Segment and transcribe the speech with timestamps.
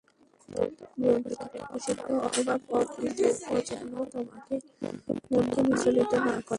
[1.01, 3.25] গ্রন্থকারের প্রসিদ্ধি অথবা অপ্রসিদ্ধি
[3.67, 3.93] যেন
[4.11, 4.39] তোমার
[5.31, 6.41] মনকে বিচলিত না করে।